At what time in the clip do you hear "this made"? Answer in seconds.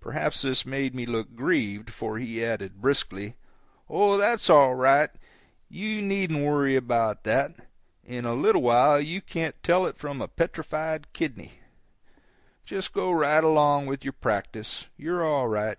0.42-0.96